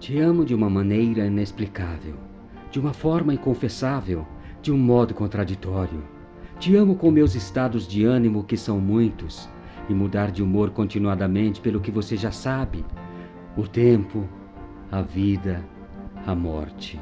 Te 0.00 0.18
amo 0.18 0.46
de 0.46 0.54
uma 0.54 0.70
maneira 0.70 1.26
inexplicável, 1.26 2.14
de 2.70 2.80
uma 2.80 2.94
forma 2.94 3.34
inconfessável, 3.34 4.26
de 4.62 4.72
um 4.72 4.78
modo 4.78 5.12
contraditório. 5.12 6.02
Te 6.58 6.74
amo 6.74 6.94
com 6.94 7.10
meus 7.10 7.34
estados 7.34 7.86
de 7.86 8.02
ânimo, 8.06 8.42
que 8.42 8.56
são 8.56 8.80
muitos, 8.80 9.46
e 9.90 9.92
mudar 9.92 10.30
de 10.30 10.42
humor 10.42 10.70
continuadamente 10.70 11.60
pelo 11.60 11.80
que 11.80 11.90
você 11.90 12.16
já 12.16 12.32
sabe: 12.32 12.82
o 13.54 13.68
tempo, 13.68 14.26
a 14.90 15.02
vida, 15.02 15.62
a 16.26 16.34
morte. 16.34 16.98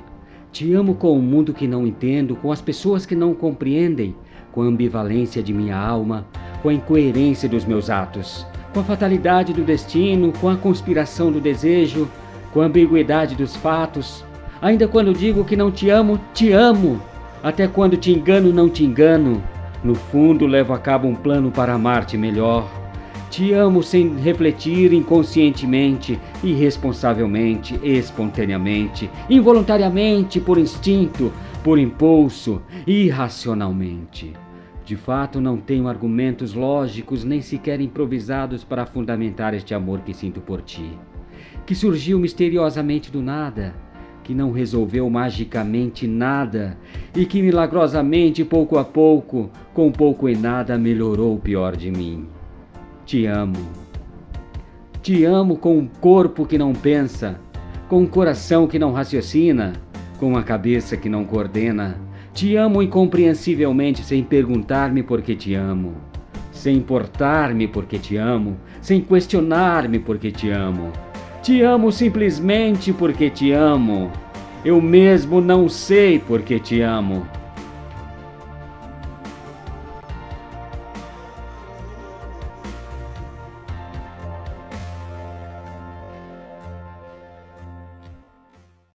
Te 0.50 0.74
amo 0.74 0.96
com 0.96 1.16
o 1.16 1.22
mundo 1.22 1.54
que 1.54 1.68
não 1.68 1.86
entendo, 1.86 2.34
com 2.34 2.50
as 2.50 2.60
pessoas 2.60 3.06
que 3.06 3.14
não 3.14 3.32
compreendem, 3.32 4.16
com 4.50 4.62
a 4.62 4.66
ambivalência 4.66 5.40
de 5.40 5.54
minha 5.54 5.78
alma, 5.78 6.26
com 6.62 6.68
a 6.68 6.74
incoerência 6.74 7.48
dos 7.48 7.64
meus 7.64 7.90
atos, 7.90 8.44
com 8.74 8.80
a 8.80 8.84
fatalidade 8.84 9.52
do 9.52 9.62
destino, 9.62 10.32
com 10.32 10.48
a 10.48 10.56
conspiração 10.56 11.30
do 11.30 11.40
desejo, 11.40 12.08
com 12.52 12.60
a 12.60 12.66
ambiguidade 12.66 13.34
dos 13.34 13.56
fatos. 13.56 14.24
Ainda 14.60 14.88
quando 14.88 15.12
digo 15.12 15.44
que 15.44 15.56
não 15.56 15.70
te 15.70 15.90
amo, 15.90 16.20
te 16.34 16.52
amo. 16.52 17.00
Até 17.42 17.68
quando 17.68 17.96
te 17.96 18.12
engano, 18.12 18.52
não 18.52 18.68
te 18.68 18.84
engano. 18.84 19.42
No 19.84 19.94
fundo, 19.94 20.46
levo 20.46 20.72
a 20.72 20.78
cabo 20.78 21.06
um 21.06 21.14
plano 21.14 21.50
para 21.50 21.74
amar-te 21.74 22.16
melhor. 22.16 22.68
Te 23.30 23.52
amo 23.52 23.82
sem 23.82 24.16
refletir 24.16 24.92
inconscientemente, 24.92 26.18
irresponsavelmente, 26.42 27.78
espontaneamente, 27.84 29.08
involuntariamente, 29.28 30.40
por 30.40 30.58
instinto, 30.58 31.32
por 31.62 31.78
impulso, 31.78 32.62
irracionalmente. 32.86 34.32
De 34.84 34.96
fato, 34.96 35.40
não 35.40 35.58
tenho 35.58 35.86
argumentos 35.86 36.54
lógicos 36.54 37.22
nem 37.22 37.42
sequer 37.42 37.80
improvisados 37.80 38.64
para 38.64 38.86
fundamentar 38.86 39.52
este 39.52 39.74
amor 39.74 40.00
que 40.00 40.14
sinto 40.14 40.40
por 40.40 40.62
ti 40.62 40.98
que 41.66 41.74
surgiu 41.74 42.18
misteriosamente 42.18 43.10
do 43.10 43.20
nada, 43.20 43.74
que 44.28 44.34
não 44.34 44.52
resolveu 44.52 45.08
magicamente 45.08 46.06
nada 46.06 46.76
e 47.16 47.24
que 47.24 47.40
milagrosamente, 47.40 48.44
pouco 48.44 48.76
a 48.76 48.84
pouco, 48.84 49.50
com 49.72 49.90
pouco 49.90 50.28
e 50.28 50.36
nada, 50.36 50.76
melhorou 50.76 51.34
o 51.34 51.38
pior 51.38 51.74
de 51.74 51.90
mim. 51.90 52.26
Te 53.06 53.24
amo. 53.24 53.56
Te 55.00 55.24
amo 55.24 55.56
com 55.56 55.78
um 55.78 55.86
corpo 55.86 56.44
que 56.44 56.58
não 56.58 56.74
pensa, 56.74 57.40
com 57.88 58.00
um 58.00 58.06
coração 58.06 58.66
que 58.66 58.78
não 58.78 58.92
raciocina, 58.92 59.72
com 60.18 60.28
uma 60.28 60.42
cabeça 60.42 60.94
que 60.94 61.08
não 61.08 61.24
coordena. 61.24 61.98
Te 62.34 62.54
amo 62.54 62.82
incompreensivelmente 62.82 64.02
sem 64.02 64.22
perguntar-me 64.22 65.02
por 65.02 65.22
que 65.22 65.34
te 65.34 65.54
amo, 65.54 65.94
sem 66.52 66.76
importar-me 66.76 67.66
porque 67.66 67.98
te 67.98 68.16
amo, 68.18 68.58
sem 68.82 69.00
questionar-me 69.00 69.98
porque 69.98 70.30
te 70.30 70.50
amo 70.50 70.92
te 71.48 71.64
amo 71.64 71.90
simplesmente 71.90 72.92
porque 72.92 73.30
te 73.30 73.52
amo. 73.52 74.12
Eu 74.62 74.82
mesmo 74.82 75.40
não 75.40 75.66
sei 75.66 76.18
porque 76.18 76.60
te 76.60 76.82
amo. 76.82 77.26